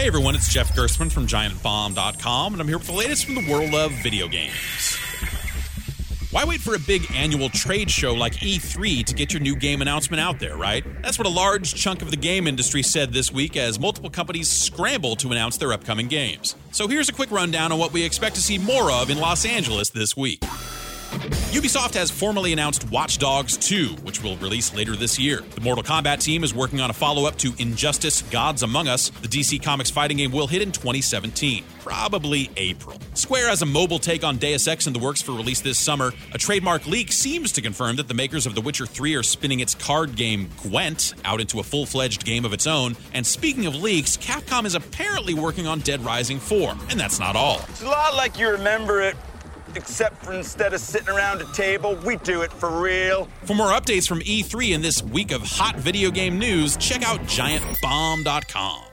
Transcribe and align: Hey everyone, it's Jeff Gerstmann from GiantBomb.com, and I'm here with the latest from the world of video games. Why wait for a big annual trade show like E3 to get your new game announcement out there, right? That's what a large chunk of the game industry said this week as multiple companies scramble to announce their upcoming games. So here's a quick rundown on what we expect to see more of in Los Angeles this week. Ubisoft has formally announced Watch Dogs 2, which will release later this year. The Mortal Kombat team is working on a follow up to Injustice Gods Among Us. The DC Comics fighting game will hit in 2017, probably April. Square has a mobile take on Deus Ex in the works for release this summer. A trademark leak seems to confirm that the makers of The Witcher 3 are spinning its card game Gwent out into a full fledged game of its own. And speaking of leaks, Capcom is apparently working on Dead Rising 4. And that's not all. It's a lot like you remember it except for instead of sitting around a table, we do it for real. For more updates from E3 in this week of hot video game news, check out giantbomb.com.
Hey 0.00 0.06
everyone, 0.06 0.34
it's 0.34 0.48
Jeff 0.48 0.74
Gerstmann 0.74 1.12
from 1.12 1.26
GiantBomb.com, 1.26 2.54
and 2.54 2.62
I'm 2.62 2.66
here 2.66 2.78
with 2.78 2.86
the 2.86 2.94
latest 2.94 3.26
from 3.26 3.34
the 3.34 3.46
world 3.52 3.74
of 3.74 3.92
video 4.02 4.28
games. 4.28 4.96
Why 6.30 6.46
wait 6.46 6.62
for 6.62 6.74
a 6.74 6.78
big 6.78 7.02
annual 7.14 7.50
trade 7.50 7.90
show 7.90 8.14
like 8.14 8.32
E3 8.36 9.04
to 9.04 9.14
get 9.14 9.34
your 9.34 9.42
new 9.42 9.54
game 9.54 9.82
announcement 9.82 10.18
out 10.18 10.40
there, 10.40 10.56
right? 10.56 10.86
That's 11.02 11.18
what 11.18 11.26
a 11.26 11.30
large 11.30 11.74
chunk 11.74 12.00
of 12.00 12.10
the 12.10 12.16
game 12.16 12.46
industry 12.46 12.82
said 12.82 13.12
this 13.12 13.30
week 13.30 13.58
as 13.58 13.78
multiple 13.78 14.08
companies 14.08 14.48
scramble 14.48 15.16
to 15.16 15.32
announce 15.32 15.58
their 15.58 15.70
upcoming 15.70 16.08
games. 16.08 16.56
So 16.72 16.88
here's 16.88 17.10
a 17.10 17.12
quick 17.12 17.30
rundown 17.30 17.70
on 17.70 17.78
what 17.78 17.92
we 17.92 18.02
expect 18.02 18.36
to 18.36 18.40
see 18.40 18.56
more 18.56 18.90
of 18.90 19.10
in 19.10 19.18
Los 19.18 19.44
Angeles 19.44 19.90
this 19.90 20.16
week. 20.16 20.42
Ubisoft 21.10 21.94
has 21.94 22.10
formally 22.10 22.52
announced 22.52 22.88
Watch 22.90 23.18
Dogs 23.18 23.56
2, 23.56 23.88
which 24.04 24.22
will 24.22 24.36
release 24.36 24.72
later 24.74 24.94
this 24.94 25.18
year. 25.18 25.42
The 25.56 25.60
Mortal 25.60 25.82
Kombat 25.82 26.22
team 26.22 26.44
is 26.44 26.54
working 26.54 26.80
on 26.80 26.88
a 26.88 26.92
follow 26.92 27.24
up 27.26 27.36
to 27.38 27.52
Injustice 27.58 28.22
Gods 28.22 28.62
Among 28.62 28.86
Us. 28.86 29.10
The 29.10 29.26
DC 29.26 29.60
Comics 29.60 29.90
fighting 29.90 30.18
game 30.18 30.30
will 30.30 30.46
hit 30.46 30.62
in 30.62 30.70
2017, 30.70 31.64
probably 31.80 32.50
April. 32.56 32.96
Square 33.14 33.48
has 33.48 33.62
a 33.62 33.66
mobile 33.66 33.98
take 33.98 34.22
on 34.22 34.36
Deus 34.36 34.68
Ex 34.68 34.86
in 34.86 34.92
the 34.92 35.00
works 35.00 35.20
for 35.20 35.32
release 35.32 35.60
this 35.60 35.78
summer. 35.78 36.12
A 36.32 36.38
trademark 36.38 36.86
leak 36.86 37.10
seems 37.10 37.50
to 37.52 37.60
confirm 37.60 37.96
that 37.96 38.06
the 38.06 38.14
makers 38.14 38.46
of 38.46 38.54
The 38.54 38.60
Witcher 38.60 38.86
3 38.86 39.16
are 39.16 39.24
spinning 39.24 39.58
its 39.58 39.74
card 39.74 40.14
game 40.14 40.48
Gwent 40.62 41.14
out 41.24 41.40
into 41.40 41.58
a 41.58 41.64
full 41.64 41.86
fledged 41.86 42.24
game 42.24 42.44
of 42.44 42.52
its 42.52 42.68
own. 42.68 42.96
And 43.12 43.26
speaking 43.26 43.66
of 43.66 43.74
leaks, 43.74 44.16
Capcom 44.16 44.64
is 44.64 44.76
apparently 44.76 45.34
working 45.34 45.66
on 45.66 45.80
Dead 45.80 46.04
Rising 46.04 46.38
4. 46.38 46.76
And 46.88 47.00
that's 47.00 47.18
not 47.18 47.34
all. 47.34 47.60
It's 47.68 47.82
a 47.82 47.86
lot 47.86 48.14
like 48.14 48.38
you 48.38 48.48
remember 48.48 49.02
it 49.02 49.16
except 49.76 50.24
for 50.24 50.32
instead 50.32 50.74
of 50.74 50.80
sitting 50.80 51.08
around 51.08 51.40
a 51.40 51.52
table, 51.52 51.96
we 52.04 52.16
do 52.16 52.42
it 52.42 52.52
for 52.52 52.80
real. 52.80 53.28
For 53.44 53.54
more 53.54 53.70
updates 53.70 54.08
from 54.08 54.20
E3 54.20 54.74
in 54.74 54.82
this 54.82 55.02
week 55.02 55.32
of 55.32 55.42
hot 55.42 55.76
video 55.76 56.10
game 56.10 56.38
news, 56.38 56.76
check 56.76 57.02
out 57.02 57.20
giantbomb.com. 57.20 58.89